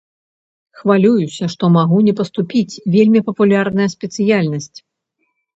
[0.79, 4.77] Хвалююся, што магу не паступіць, вельмі папулярная спецыяльнасць.